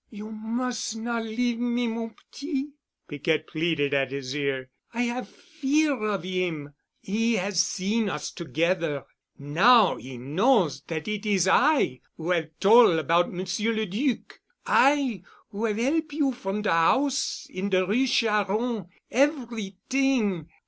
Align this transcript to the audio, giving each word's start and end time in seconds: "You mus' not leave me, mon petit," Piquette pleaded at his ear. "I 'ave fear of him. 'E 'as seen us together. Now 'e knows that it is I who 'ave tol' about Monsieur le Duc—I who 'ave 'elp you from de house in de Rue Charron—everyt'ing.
"You 0.09 0.31
mus' 0.31 0.95
not 0.95 1.23
leave 1.25 1.59
me, 1.59 1.87
mon 1.87 2.15
petit," 2.15 2.71
Piquette 3.07 3.45
pleaded 3.45 3.93
at 3.93 4.09
his 4.11 4.35
ear. 4.35 4.71
"I 4.95 5.07
'ave 5.11 5.27
fear 5.29 5.93
of 6.07 6.23
him. 6.23 6.73
'E 7.03 7.37
'as 7.37 7.61
seen 7.61 8.09
us 8.09 8.31
together. 8.31 9.03
Now 9.37 9.99
'e 9.99 10.17
knows 10.17 10.81
that 10.87 11.07
it 11.07 11.27
is 11.27 11.47
I 11.47 11.99
who 12.17 12.33
'ave 12.33 12.49
tol' 12.59 12.97
about 12.97 13.31
Monsieur 13.31 13.73
le 13.73 13.85
Duc—I 13.85 15.21
who 15.51 15.67
'ave 15.67 15.85
'elp 15.85 16.13
you 16.13 16.31
from 16.31 16.63
de 16.63 16.71
house 16.71 17.45
in 17.51 17.69
de 17.69 17.85
Rue 17.85 18.07
Charron—everyt'ing. 18.07 20.47